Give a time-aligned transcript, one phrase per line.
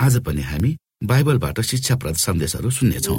[0.00, 0.70] आज पनि हामी
[1.04, 3.18] बाइबलबाट शिक्षाप्रद सन्देशहरू सुन्नेछौँ।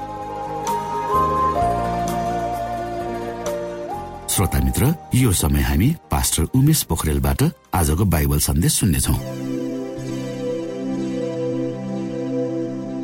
[4.41, 4.85] श्रोता मित्र
[5.15, 7.41] यो समय हामी पास्टर उमेश पोखरेलबाट
[7.77, 9.13] आजको बाइबल सन्देश सुन्नेछौ।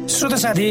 [0.10, 0.70] श्रोता साथी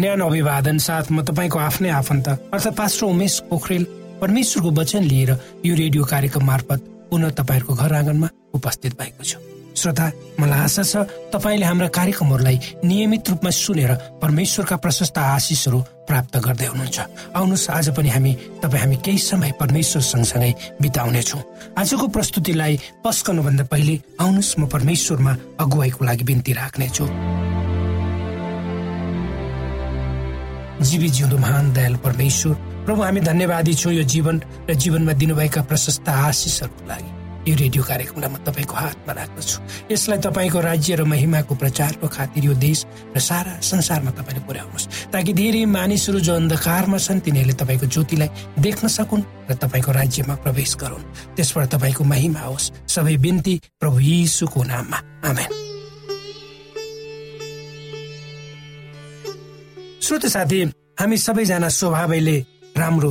[0.00, 3.84] न्यानो अभिवादन साथ म तपाईँको आफ्नै आफन्त अर्थात् पास्टर उमेश पोखरेल
[4.20, 5.30] परमेश्वरको वचन लिएर
[5.66, 6.80] यो रेडियो कार्यक्रम मार्फत
[7.10, 9.38] पुनः तपाईँहरूको घर आँगनमा उपस्थित भएको छु।
[9.72, 10.06] श्रोता
[10.40, 10.94] मलाई आशा छ
[11.32, 16.98] तपाईँले हाम्रा कार्यक्रमहरूलाई नियमित रूपमा सुनेर परमेश्वरका प्रशस्त आशिषहरू प्राप्त गर्दै हुनुहुन्छ।
[17.32, 21.42] आउनुहोस् आज पनि हामी तपाईँ हामी केही समय परमेश्वर सँगसँगै बिताउनेछौँ।
[21.80, 27.04] आजको प्रस्तुतिलाई पस्कनुभन्दा पहिले आउनुहोस् म परमेश्वरमा अगुवाईको लागि बिन्ती राख्नेछु।
[30.84, 32.54] जीवी जिउँदो महान दयाल परमेश्वर
[32.84, 34.36] प्रभु हामी धन्यवादी छौँ यो जीवन
[34.68, 39.56] र जीवनमा दिनुभएका प्रशस्त आशिषहरूको लागि। यो रेडियो कार्यक्रमलाई म तपाईँको हातमा राख्दछु।
[39.90, 45.32] यसलाई तपाईँको राज्य र महिमाको प्रचारको खातिर यो देश र सारा संसारमा तपाईँले पुर्याउनुहोस्। ताकि
[45.32, 48.28] धेरै मानिसहरू जो अन्धकारमा छन् तिनीहरूले तपाईँको ज्योतिलाई
[48.62, 54.62] देख्न सकुन् र तपाईँको राज्यमा प्रवेश गरून्। त्यसबाट तपाईँको महिमा होस्। सबै बिन्ती प्रभु यीशुको
[54.62, 55.50] नाममा। आमेन।
[60.02, 60.58] श्रोत साथी
[61.00, 62.36] हामी सबैजना स्वभावैले
[62.76, 63.10] राम्रो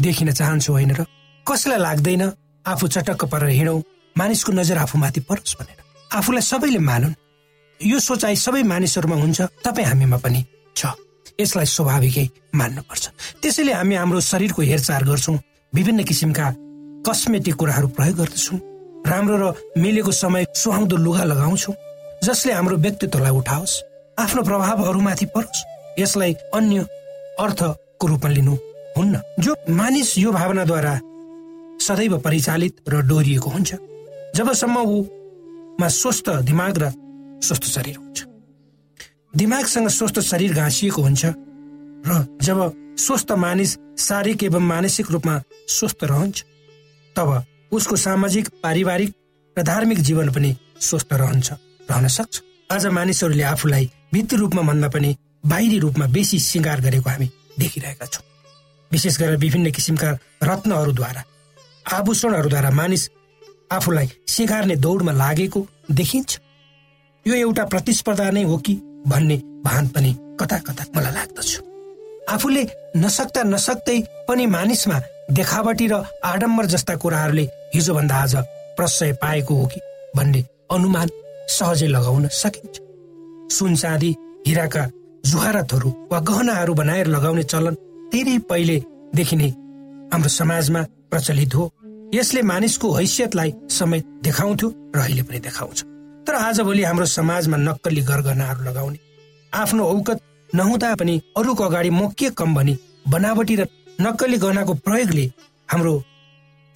[0.00, 1.04] देखिन चाहन्छौँ होइन र?
[1.46, 2.22] कसैलाई लाग्दैन?
[2.68, 3.82] आफू चटक्क परेर हिँडौँ
[4.16, 5.78] मानिसको नजर आफूमाथि परोस् भनेर।
[6.16, 7.14] आफूलाई सबैले मानुन्।
[7.80, 10.44] यो सोचाइ सबै मानिसहरूमा हुन्छ तपाईँ हामीमा पनि
[10.76, 10.92] छ।
[11.40, 13.04] यसलाई स्वाभाविकै मान्नुपर्छ।
[13.42, 15.38] त्यसैले हामी हाम्रो शरीरको हेरचाह गर्छौँ
[15.72, 16.46] विभिन्न किसिमका
[17.06, 18.58] कस्मेटिक कुराहरू प्रयोग गर्दछौँ
[19.06, 19.44] राम्रो र
[19.78, 21.74] मिलेको समय सुहाउँदो लुगा लगाउँछौँ
[22.24, 23.80] जसले हाम्रो व्यक्तित्वलाई उठाओस्
[24.18, 25.64] आफ्नो प्रभावहरूमाथि परोस्
[26.00, 26.78] यसलाई अन्य
[27.38, 28.54] अर्थको रूपमा लिनु
[28.96, 30.94] हुन्न। जो मानिस यो भावनाद्वारा
[31.80, 33.74] सदैव परिचालित र डोरिएको हुन्छ।
[34.36, 36.90] जबसम्म ऊमा स्वस्थ दिमाग र
[37.42, 38.18] स्वस्थ शरीर हुन्छ।
[39.36, 41.24] दिमागसँग स्वस्थ शरीर घाँसिएको हुन्छ
[42.06, 42.58] र जब
[42.98, 46.42] स्वस्थ मानिस शारीरिक एवं मानसिक रूपमा स्वस्थ रहन्छ
[47.16, 47.28] तब
[47.72, 49.14] उसको सामाजिक पारिवारिक
[49.56, 51.52] र धार्मिक जीवन पनि स्वस्थ रहन्छ
[51.90, 55.16] रहन सक्छ। आज मानिसहरूले आफूलाई भित्री रूपमा भन्दा पनि
[55.46, 58.24] बाहिरी रूपमा बेसी श्रृङ्गार गरेको हामी देखिरहेका छौँ।
[58.90, 60.10] विशेष गरेर विभिन्न किसिमका
[60.42, 61.22] रत्नहरूद्वारा।
[61.92, 63.08] आभूषणहरूद्वारा मानिस
[63.72, 66.38] आफूलाई सिँगार्ने दौडमा लागेको देखिन्छ।
[67.26, 68.74] यो एउटा प्रतिस्पर्धा नै हो कि
[69.06, 71.50] भन्ने भान पनि कता कता मलाई लाग्दछ।
[72.30, 72.62] आफूले
[72.96, 74.98] नसक्दा नसक्दै पनि मानिसमा
[75.32, 78.34] देखावटी र आडम्बर जस्ता कुराहरूले हिजोभन्दा आज
[78.76, 79.80] प्रशय पाएको हो कि
[80.16, 81.08] भन्ने अनुमान
[81.48, 82.76] सहजै लगाउन सकिन्छ।
[83.56, 84.14] सुन चाँदी
[84.46, 84.84] हिराका
[85.24, 87.74] जुहारतहरू वा गहनाहरू बनाएर लगाउने चलन
[88.12, 89.50] धेरै पहिलेदेखि नै
[90.12, 91.64] हाम्रो समाजमा प्रचलित हो।
[92.14, 95.82] यसले मानिसको हैसियतलाई समेत देखाउँथ्यो र अहिले पनि देखाउँछ।
[96.26, 98.98] तर आजभोलि हाम्रो समाजमा नक्कली गरगहनाहरू लगाउने
[99.52, 100.18] आफ्नो औकत
[100.50, 103.66] नहुँदा पनि अरूको अगाडि म के कम भनी बनावटी र
[104.00, 105.26] नक्कली गहनाको प्रयोगले
[105.68, 105.92] हाम्रो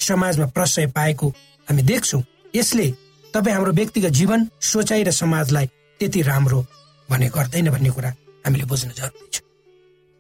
[0.01, 1.29] समाजमा प्रशय पाएको
[1.69, 2.23] हामी देख्छौँ।
[2.55, 2.87] यसले
[3.35, 5.67] तपाईँ हाम्रो व्यक्तिगत जीवन सोचाइ र समाजलाई
[6.01, 6.61] त्यति राम्रो
[7.09, 8.11] भने गर्दैन भन्ने कुरा
[8.45, 9.41] हामीले बुझ्न जरुरी छ।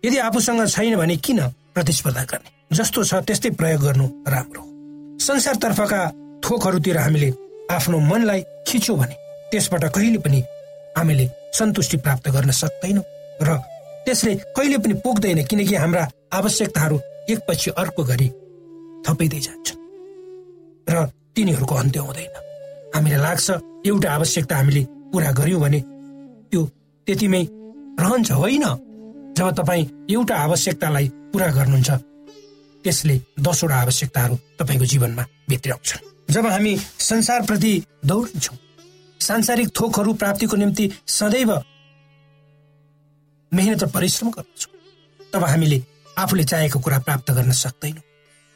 [0.03, 1.41] यदि आफूसँग छैन भने किन
[1.75, 2.51] प्रतिस्पर्धा गर्ने?
[2.73, 4.72] जस्तो छ त्यस्तै प्रयोग गर्नु राम्रो
[5.23, 6.01] संसारतर्फका
[6.45, 7.31] थोकहरूतिर हामीले
[7.71, 9.15] आफ्नो मनलाई खिच्यो भने
[9.51, 10.41] त्यसबाट कहिले पनि
[10.97, 11.27] हामीले
[11.59, 13.05] सन्तुष्टि प्राप्त गर्न सक्दैनौँ
[13.43, 13.57] र
[14.05, 16.99] त्यसले कहिले पनि पुग्दैन किनकि हाम्रा आवश्यकताहरू
[17.31, 18.29] एकपछि अर्को गरी
[19.07, 19.81] थपिँदै जान्छन्
[20.91, 22.35] र तिनीहरूको अन्त्य हुँदैन।
[22.95, 23.51] हामीलाई लाग्छ
[23.87, 25.81] एउटा आवश्यकता हामीले पुरा गर्यौँ भने
[26.51, 26.61] त्यो
[27.07, 27.43] त्यतिमै
[28.01, 28.65] रहन्छ होइन?
[29.37, 31.91] जब तपाईँ एउटा आवश्यकतालाई पुरा गर्नुहुन्छ
[32.85, 37.73] त्यसले दसवटा आवश्यकताहरू तपाईँको जीवनमा भित्र्याउँछन् जब हामी संसारप्रति
[38.07, 38.57] दौडिन्छौँ
[39.21, 41.51] सांसारिक थोकहरू प्राप्तिको निम्ति सदैव
[43.53, 44.73] मेहनत र परिश्रम गर्दछौँ
[45.33, 45.83] तब हामीले
[46.19, 48.03] आफूले चाहेको कुरा प्राप्त गर्न सक्दैनौँ।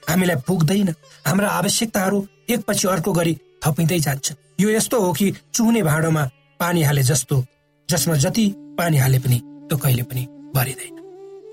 [0.02, 0.88] हामीलाई पुग्दैन
[1.26, 2.18] हाम्रा आवश्यकताहरू
[2.50, 6.24] एकपछि अर्को गरी थपिँदै जान्छन्। यो यस्तो हो कि चुहुने भाँडोमा
[6.60, 7.44] पानी हाले जस्तो
[7.88, 8.46] जसमा जति
[8.78, 10.94] पानी हाले पनि त्यो कहिले पनि भरिँदैन।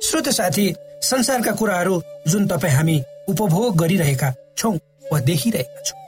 [0.04, 0.66] श्रोत साथी
[1.04, 4.74] संसारका कुराहरू जुन तपाईँ हामी उपभोग गरिरहेका छौँ
[5.12, 6.00] वा देखिरहेका छौँ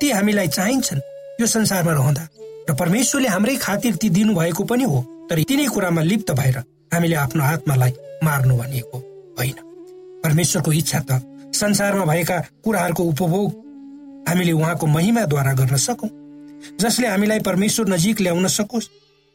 [0.00, 1.00] ती हामीलाई चाहिन्छन्
[1.40, 2.28] यो संसारमा रहँदा।
[2.70, 6.58] र परमेश्वरले हाम्रै खातिर ती दिनुभएको पनि हो तर तिनै कुरामा लिप्त भएर
[6.92, 7.92] हामीले आफ्नो आत्मालाई
[8.24, 8.98] मार्नु भनिएको
[9.38, 9.58] होइन।
[10.24, 11.20] परमेश्वरको इच्छा त
[11.54, 13.48] संसारमा भएका कुराहरूको उपभोग
[14.28, 16.10] हामीले उहाँको महिमाद्वारा गर्न सकौँ।
[16.80, 18.88] जसले हामीलाई परमेश्वर नजिक ल्याउन सकोस्।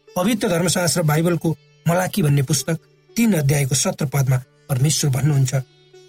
[0.07, 1.55] पवित्र धर्मशास्त्र बाइबलको
[1.85, 2.77] मलाकी भन्ने पुस्तक
[3.15, 4.37] तीन अध्यायको सत्र पदमा
[4.69, 5.53] परमेश्वर भन्नुहुन्छ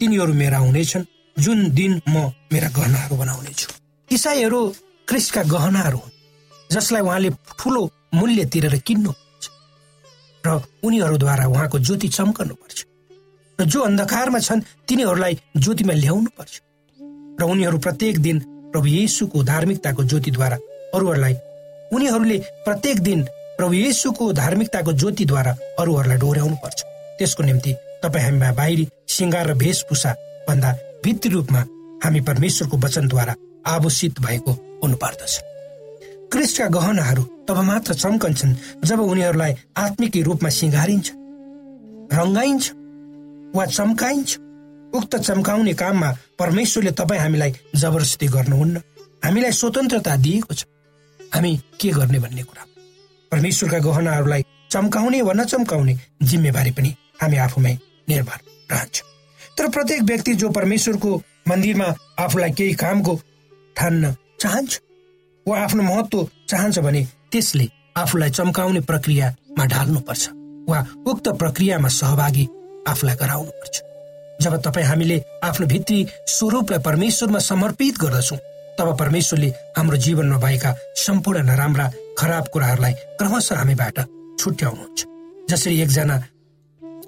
[0.00, 1.04] तिनीहरू मेरा हुनेछन्
[1.36, 3.68] जुन दिन म मेरा गहनाहरू बनाउनेछु।
[4.10, 4.60] इसाईहरू
[5.08, 6.16] क्रिस्टका गहनाहरू हुन्
[6.72, 7.82] जसलाई उहाँले ठुलो
[8.14, 9.12] मूल्य तिरेर किन्नु
[10.44, 12.84] र उनीहरूद्वारा उहाँको ज्योति चम्कनु पर्छ
[13.58, 16.60] र जो अन्धकारमा छन् तिनीहरूलाई ज्योतिमा ल्याउनु पर्छ
[17.40, 18.38] र उनीहरू प्रत्येक दिन
[18.72, 20.56] प्रभु येसुको धार्मिकताको ज्योतिद्वारा
[20.94, 21.34] अरूहरूलाई
[21.92, 23.22] उनीहरूले प्रत्येक दिन
[23.58, 26.78] प्रभु येसुको धार्मिकताको ज्योतिद्वारा अरूहरूलाई डोर्याउनु पर्छ
[27.18, 30.12] त्यसको निम्ति तपाईँ हामीमा बाहिरी सिङ्गार र वेशभूषा
[30.48, 30.70] भन्दा
[31.04, 31.60] भित्री रूपमा
[32.04, 33.34] हामी परमेश्वरको वचनद्वारा
[33.66, 34.52] आभूषित भएको
[34.82, 35.34] हुनुपर्दछ।
[36.32, 41.06] क्रिस्टका गहनाहरू तब मात्र चम्कन्छन् जब उनीहरूलाई आत्मिक रूपमा सिँगारिन्छ
[42.12, 42.64] रङ्गाइन्छ
[43.56, 44.30] वा चम्काइन्छ।
[44.94, 48.76] उक्त चम्काउने काममा परमेश्वरले तपाईँ हामीलाई जबरजस्ती गर्नुहुन्न।
[49.24, 50.64] हामीलाई स्वतन्त्रता दिएको छ।
[51.20, 52.64] हामी के गर्ने भन्ने कुरा?
[53.32, 57.74] परमेश्वरका गहनाहरूलाई चम्काउने वा नचम्काउने जिम्मेवारी पनि हामी आफूमै
[58.08, 58.38] निर्भर
[58.72, 59.02] रहन्छ।
[59.58, 61.16] तर प्रत्येक व्यक्ति जो परमेश्वरको
[61.48, 63.14] मन्दिरमा आफूलाई केही कामको
[63.76, 64.80] ठान्न चाहन्छ
[65.46, 70.28] वा आफ्नो महत्व चाहन्छ भने त्यसले आफूलाई चम्काउने प्रक्रियामा ढाल्नुपर्छ
[70.68, 72.48] वा उक्त प्रक्रियामा सहभागी
[72.88, 73.82] आफूलाई गराउनुपर्छ।
[74.42, 78.38] जब तपाईँ हामीले आफ्नो भित्री स्वरूपलाई परमेश्वरमा समर्पित गर्दछौँ
[78.78, 83.98] तब परमेश्वरले हाम्रो जीवनमा भएका सम्पूर्ण नराम्रा खराब कुराहरूलाई क्रमशः हामीबाट
[84.40, 85.06] छुट्याउनुहुन्छ।
[85.50, 86.22] जसरी एकजना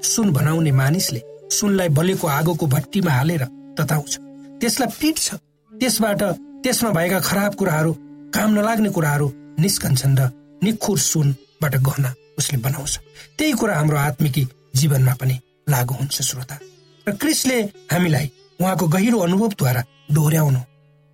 [0.02, 1.20] सुन बनाउने मानिसले
[1.52, 3.44] सुनलाई बलेको आगोको भट्टीमा हालेर
[3.78, 4.12] तताउँछ।
[4.60, 5.34] त्यसलाई पिट्छ
[5.72, 6.22] त्यसबाट
[6.62, 7.92] त्यसमा भएका खराब कुराहरू
[8.34, 10.30] काम नलाग्ने कुराहरू निस्कन्छन् र
[10.62, 12.98] निखुर सुनबाट गहना उसले बनाउँछ।
[13.38, 15.36] त्यही कुरा हाम्रो आत्मिकी जीवनमा पनि
[15.68, 16.58] लागू हुन्छ श्रोता।
[17.06, 17.60] र क्रिसले
[17.92, 18.30] हामीलाई
[18.60, 20.60] उहाँको गहिरो अनुभवद्वारा डोर्याउनु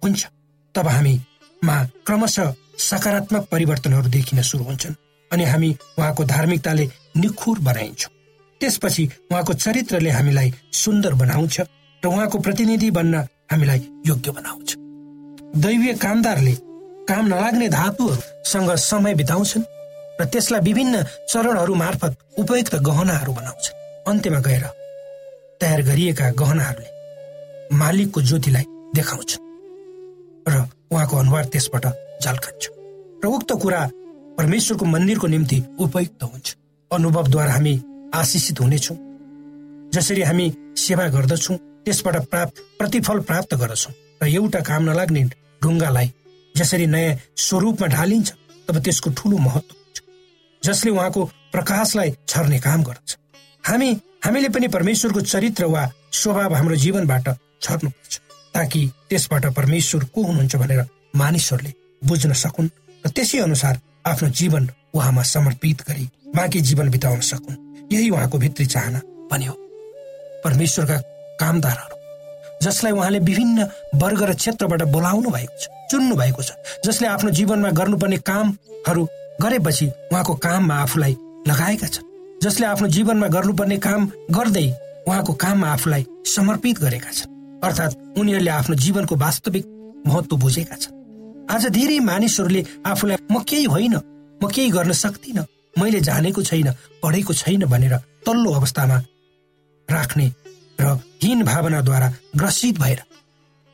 [0.02, 0.26] हुन्छ।
[0.74, 1.76] तब हामीमा
[2.06, 4.94] क्रमशः सकारात्मक परिवर्तनहरू देखिन सुरु हुन्छन्
[5.30, 8.14] अनि हामी उहाँको धार्मिकताले निखुर बनाइन्छौँ।
[8.60, 13.14] त्यसपछि उहाँको चरित्रले हामीलाई सुन्दर बनाउँछ र उहाँको प्रतिनिधि बन्न
[13.52, 14.74] हामीलाई योग्य बनाउँछ।
[15.56, 16.54] दैवीय कामदारले
[17.08, 19.64] काम नलाग्ने धातुहरूसँग समय बिताउँछन्
[20.20, 23.74] र त्यसलाई विभिन्न चरणहरू मार्फत उपयुक्त गहनाहरू बनाउँछन्।
[24.08, 24.64] अन्त्यमा गएर
[25.60, 28.64] तयार गरिएका गहनाहरूले मालिकको ज्योतिलाई
[28.96, 29.44] देखाउँछन्
[30.48, 31.86] र उहाँको अनुहार त्यसबाट
[32.22, 32.64] झल्कन्छ
[33.24, 33.80] र उक्त कुरा
[34.38, 36.56] परमेश्वरको मन्दिरको निम्ति उपयुक्त हुन्छ।
[36.90, 37.74] अनुभवद्वारा हामी
[38.14, 38.96] आशिषित हुनेछौँ
[39.94, 40.46] जसरी हामी
[40.76, 45.22] सेवा गर्दछौँ त्यसबाट प्राप्त प्रतिफल प्राप्त गर्दछौँ। र एउटा काम नलाग्ने
[45.62, 46.12] ढुङ्गालाई
[46.54, 48.32] जसरी नयाँ स्वरूपमा ढालिन्छ
[48.68, 49.96] तब त्यसको ठुलो महत्व हुन्छ
[50.62, 53.16] जसले उहाँको प्रकाशलाई छर्ने काम गर्दछ।
[53.64, 53.90] हामी
[54.24, 57.28] हामीले पनि परमेश्वरको चरित्र वा स्वभाव हाम्रो जीवनबाट
[57.62, 58.20] छर्नुपर्छ
[58.54, 60.84] ताकि त्यसबाट परमेश्वर को हुनुहुन्छ भनेर
[61.16, 61.72] मानिसहरूले
[62.02, 62.68] बुझ्न सकुन्
[63.04, 68.66] र त्यसै अनुसार आफ्नो जीवन उहाँमा समर्पित गरी बाँकी जीवन बिताउन सकुन्। यही उहाँको भित्री
[68.66, 69.00] चाहना
[69.30, 69.54] पनि हो
[70.44, 70.96] परमेश्वरका
[71.40, 71.96] कामदारहरू
[72.62, 73.66] जसलाई उहाँले विभिन्न
[74.02, 76.50] वर्ग र क्षेत्रबाट बोलाउनु भएको छ चुन्नु भएको छ
[76.84, 79.08] जसले आफ्नो जीवनमा गर्नुपर्ने कामहरू
[79.42, 81.16] गरेपछि उहाँको काममा आफूलाई
[81.48, 82.10] लगाएका छन्
[82.42, 84.68] जसले आफ्नो जीवनमा गर्नुपर्ने काम गर्दै
[85.08, 89.64] उहाँको काममा आफूलाई समर्पित गरेका छन् अर्थात् उनीहरूले आफ्नो जीवनको वास्तविक
[90.06, 90.94] महत्व बुझेका छन्।
[91.50, 93.94] आज धेरै मानिसहरूले आफूलाई म केही होइन
[94.42, 95.44] म केही गर्न सक्दिनँ।
[95.78, 96.70] मैले जानेको छैन
[97.02, 97.94] पढेको छैन भनेर
[98.26, 98.96] तल्लो अवस्थामा
[99.88, 100.26] राख्ने
[100.80, 103.02] र हीन भावनाद्वारा ग्रसित भएर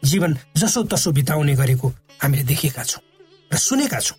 [0.03, 1.89] जीवन जसो तसो बिताउने गरेको
[2.23, 3.03] हामीले देखेका छौँ
[3.53, 4.19] र सुनेका छौँ।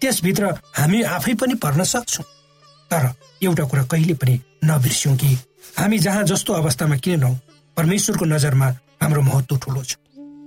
[0.00, 0.44] त्यसभित्र
[0.78, 2.24] हामी आफै पनि पर्न सक्छौँ।
[2.90, 3.04] तर
[3.42, 5.34] एउटा कुरा कहिले पनि नबिर्स्यौँ कि
[5.78, 7.40] हामी जहाँ जस्तो अवस्थामा किन नहौँ
[7.76, 8.68] परमेश्वरको नजरमा
[9.02, 9.96] हाम्रो महत्व ठुलो छ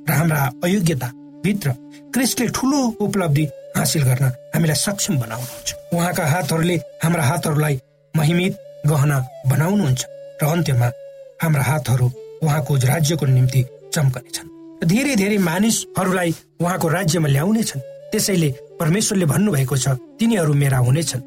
[0.08, 1.08] र हाम्रा अयोग्यता
[1.44, 1.70] भित्र
[2.14, 3.46] क्रिस्टले ठुलो उपलब्धि
[3.78, 7.80] हासिल गर्न हामीलाई सक्षम बनाउनुहुन्छ। उहाँका हातहरूले हाम्रा हातहरूलाई
[8.14, 8.58] महिमित
[8.88, 9.18] गहना
[9.52, 10.02] बनाउनुहुन्छ
[10.42, 10.88] र अन्त्यमा
[11.44, 12.08] हाम्रा हातहरू
[12.44, 13.62] उहाँको राज्यको निम्ति
[13.94, 14.48] चम्कनेछन्।
[14.86, 16.32] धेरै धेरै मानिसहरूलाई
[16.62, 17.82] उहाँको राज्यमा ल्याउनेछन्।
[18.12, 19.88] त्यसैले परमेश्वरले भन्नुभएको छ
[20.20, 21.22] तिनीहरू मेरा हुनेछन्।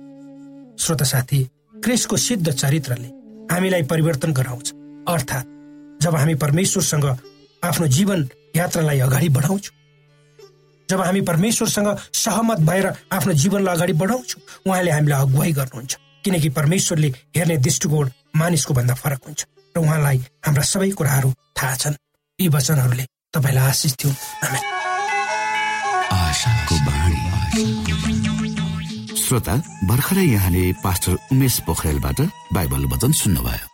[0.78, 1.40] श्रोत साथी
[1.84, 3.08] क्रिसको सिद्ध चरित्रले
[3.52, 4.66] हामीलाई परिवर्तन गराउँछ।
[5.08, 5.48] अर्थात्
[6.02, 7.06] जब हामी परमेश्वरसँग
[7.64, 9.74] आफ्नो जीवन यात्रालाई अगाडि बढाउँछौँ
[10.90, 17.08] जब हामी परमेश्वरसँग सहमत भएर आफ्नो जीवनलाई अगाडि बढाउँछौँ उहाँले हामीलाई अगुवाई गर्नुहुन्छ। किनकि परमेश्वरले
[17.36, 19.40] हेर्ने दृष्टिकोण मानिसको भन्दा फरक हुन्छ
[19.76, 21.94] र उहाँलाई हाम्रा सबै कुराहरू थाहा छन्।
[22.38, 24.12] यी वचनहरूले तपाईँलाई आशिष थियो
[29.24, 29.54] श्रोता
[29.88, 32.20] भर्खरै यहाँले पास्टर उमेश पोखरेलबाट
[32.52, 33.73] बाइबल वचन सुन्नुभयो।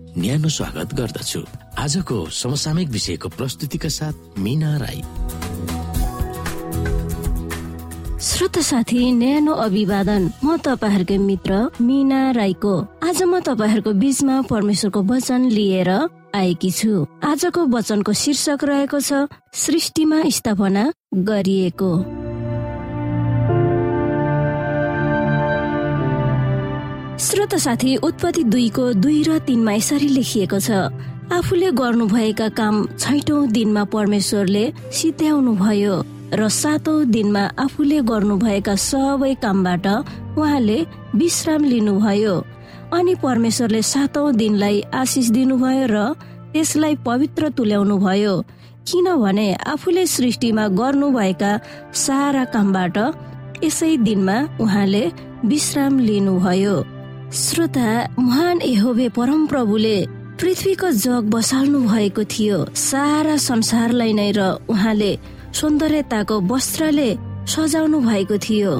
[0.17, 1.39] न्यानो स्वागत गर्दछु।
[1.79, 5.01] आजको समसामयिक विषयको प्रस्तुतिका साथ मिना राई।
[8.19, 12.75] श्रोत साथी न्यानो अभिवादन। म तपाईँहरूकै मित्र मिना राईको।
[13.07, 15.89] आज म तपाईँहरूको बिचमा परमेश्वरको वचन लिएर
[16.35, 20.83] आएकी छु। आजको वचनको शीर्षक रहेको छ सृष्टिमा स्थापना
[21.15, 21.91] गरिएको।
[27.21, 30.89] श्रोत साथी उत्पत्ति दुईको दुई र तिनमा यसरी लेखिएको छ।
[31.29, 35.95] आफूले गर्नुभएका काम छैटौं दिनमा परमेश्वरले सिद्ध्याउनु भयो
[36.33, 39.85] र सातौं दिनमा आफूले गर्नुभएका सबै कामबाट
[40.33, 40.77] उहाँले
[41.21, 42.35] विश्राम लिनुभयो।
[42.97, 45.97] अनि परमेश्वरले सातौं दिनलाई आशिष दिनुभयो र
[46.53, 48.33] त्यसलाई पवित्र तुल्याउनु भयो।
[48.89, 51.51] किनभने आफूले सृष्टिमा गर्नुभएका
[52.05, 52.97] सारा कामबाट
[53.63, 55.03] यसै दिनमा उहाँले
[55.45, 56.75] विश्राम लिनुभयो।
[57.31, 59.95] श्रोता महान एहोबे परम प्रभुले
[60.39, 65.11] पृथ्वीको जग बसाल्नु भएको थियो। सारा संसारलाई नै र उहाँले
[65.55, 67.07] सौन्दर्यताको वस्त्रले
[67.47, 68.71] सजाउनु भएको थियो।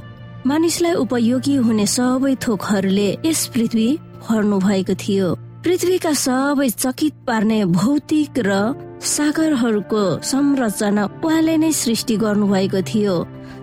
[0.44, 3.88] मानिसलाई उपयोगी हुने सबै थोकहरूले यस पृथ्वी
[4.28, 5.28] भर्नु भएको थियो।
[5.64, 8.58] पृथ्वीका सबै चकित पार्ने भौतिक र
[9.00, 13.16] सागरहरूको संरचना उहाँले नै सृष्टि गर्नु भएको थियो।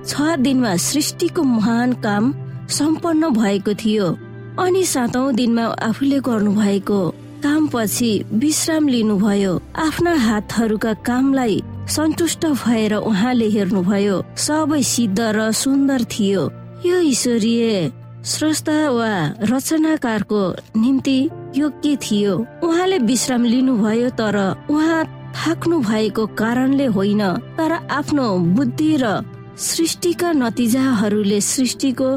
[0.09, 2.33] छ दिनमा सृष्टिको महान काम
[2.79, 4.09] सम्पन्न भएको थियो।
[4.59, 7.01] अनि सातौं दिनमा आफूले गर्नु भएको
[7.43, 16.05] काम पछि विश्राम लिनुभयो। आफ्ना हातहरूका कामलाई सन्तुष्ट भएर उहाँले हेर्नुभयो सबै सिद्ध र सुन्दर
[16.13, 16.43] थियो।
[16.87, 17.93] यो ईश्वरीय
[18.25, 19.13] स्रष्टा वा
[19.51, 20.43] रचनाकारको
[20.77, 21.19] निम्ति
[21.57, 22.35] योग्य थियो।
[22.67, 24.37] उहाँले विश्राम लिनुभयो तर
[24.71, 25.05] उहाँ
[25.39, 27.23] थाक्नु भएको कारणले होइन
[27.59, 29.21] तर आफ्नो बुद्धि र
[29.59, 32.11] सृष्टिका नतिजाहरूले सृष्टिको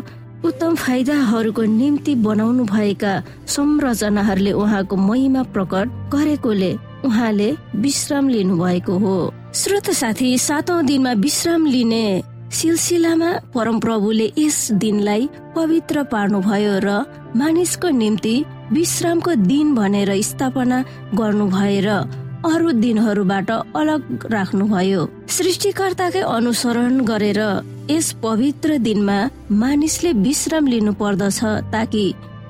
[0.45, 3.12] उत्तम फाइदाहरूको निम्ति बनाउनु भएका
[3.47, 6.71] संरचनाहरूले उहाँको महिमा प्रकट गरेकोले
[7.06, 12.06] उहाँले विश्राम लिनु भएको हो। श्रोत साथी सातौं दिनमा विश्राम लिने
[12.51, 16.89] सिलसिलामा परमप्रभुले यस दिनलाई पवित्र पार्नुभयो र
[17.38, 18.36] मानिसको निम्ति
[18.73, 20.84] विश्रामको दिन भनेर स्थापना
[21.15, 21.89] गर्नु भएर
[22.45, 27.39] अरू दिनहरूबाट अलग राख्नुभयो। सृष्टिकर्ताकै अनुसरण गरेर
[27.91, 29.17] यस पवित्र दिनमा
[29.51, 31.39] मानिसले विश्राम लिनु पर्दछ
[31.73, 32.06] ताकि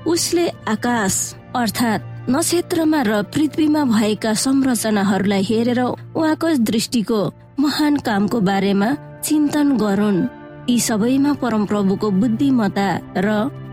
[0.06, 1.14] उसले आकाश
[1.56, 7.20] अर्थात् नक्षत्रमा र पृथ्वीमा भएका संरचनाहरूलाई हेरेर उहाँको दृष्टिको
[7.60, 8.88] महान कामको बारेमा
[9.24, 10.26] चिन्तन गरून्।
[10.70, 13.28] यी सबैमा परमप्रभुको बुद्धिमता र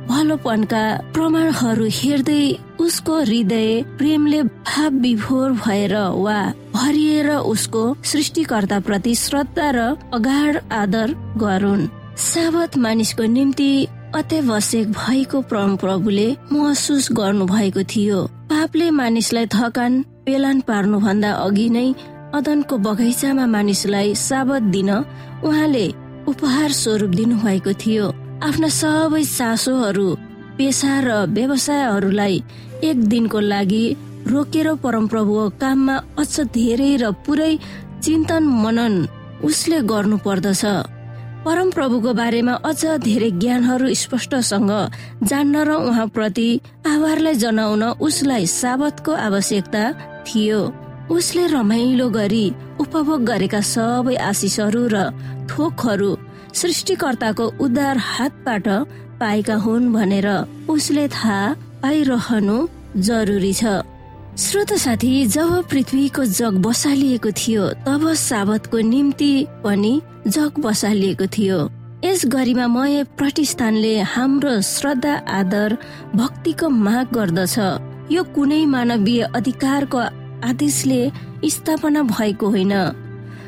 [0.10, 2.44] भलोपनका प्रमाणहरू हेर्दै
[2.82, 6.40] उसको हृदय प्रेमले भाव विभोर भएर वा
[6.74, 9.80] भरिएर उसको सृष्टिकर्ता प्रति श्रद्धा र
[10.14, 11.88] अगाड आदर गरून्।
[12.24, 13.72] साबत मानिसको निम्ति
[14.16, 18.20] अत्यावश्यक भएको परम प्रभुले महसुस गर्नु भएको थियो।
[18.50, 21.88] पापले मानिसलाई थकान पेलान पार्नु भन्दा अघि नै
[22.38, 25.86] अदनको बगैँचामा मानिसलाई साबत दिन उहाँले
[26.28, 28.08] उपहार स्वरूप दिनुभएको थियो।
[28.48, 30.08] आफ्ना सबै चासोहरू
[30.58, 32.36] पेसा र व्यवसायहरूलाई
[32.90, 33.86] एक दिनको लागि
[34.32, 37.54] रोकेर परमप्रभुको काममा अझ धेरै र पुरै
[38.06, 38.96] चिन्तन मनन
[39.50, 40.64] उसले गर्नु पर्दछ
[41.46, 44.72] परमप्रभुको बारेमा अझ धेरै ज्ञानहरू स्पष्टसँग
[45.30, 46.50] जान्न र उहाँप्रति
[46.94, 49.84] आभारलाई जनाउन उसलाई साबतको आवश्यकता
[50.28, 50.62] थियो।
[51.18, 52.46] उसले रमाइलो गरी
[52.80, 54.98] उपभोग गरेका सबै आशिषहरू र
[55.52, 56.12] थोकहरू
[56.54, 58.68] सृष्टिकर्ताको उद्धार हातबाट
[59.20, 60.28] पाएका हुन् भनेर
[60.70, 62.58] उसले थाहा पाइरहनु
[62.98, 63.82] जरुरी छ।
[64.38, 69.32] श्रोत साथी जब पृथ्वीको जग बसालिएको थियो तब साबतको निम्ति
[69.64, 71.60] पनि जग बसालिएको थियो।
[72.06, 75.78] यस गरिमामय प्रतिष्ठानले हाम्रो श्रद्धा आदर
[76.16, 77.58] भक्तिको माग गर्दछ।
[78.12, 80.00] यो कुनै मानवीय अधिकारको
[80.50, 81.02] आदेशले
[81.46, 82.74] स्थापना भएको होइन।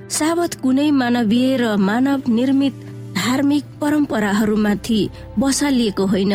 [0.10, 2.76] साबत कुनै मानवीय र मानव निर्मित
[3.16, 6.32] धार्मिक परम्पराहरूमाथि बसालिएको होइन।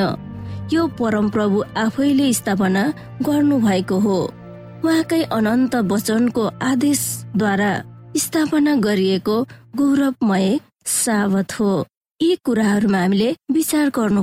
[0.73, 4.19] यो परमप्रभु आफैले स्थापना गर्नु भएको हो।
[4.85, 7.83] उहाँकै अनन्त वचनको आदेशद्वारा
[8.17, 9.43] स्थापना गरिएको
[9.77, 11.87] गौरवमय सावत हो।
[12.23, 14.23] यी कुराहरूमा हामीले विचार गर्नु